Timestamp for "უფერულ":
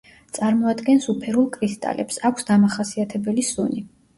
1.13-1.45